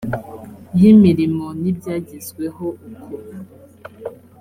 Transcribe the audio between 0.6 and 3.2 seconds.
y imirimo n ibyagezweho uko